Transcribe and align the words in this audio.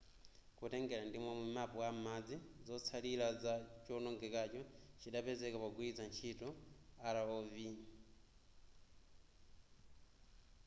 kutengera 0.57 1.03
ndimomwe 1.07 1.45
map 1.55 1.71
a 1.87 1.89
m'madzi 1.95 2.35
zotsallira 2.67 3.27
za 3.43 3.53
chowonongekacho 3.83 4.61
chidapezeka 4.99 5.57
pogwilitsa 5.63 6.03
ntchito 6.09 6.49
rov 7.15 7.55